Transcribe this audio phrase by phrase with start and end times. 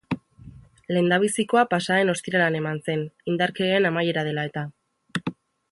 [0.95, 3.05] Lehendabizikoa pasa den ostiralean eman zen,
[3.35, 4.65] indarkeriaren amaiera dela-eta.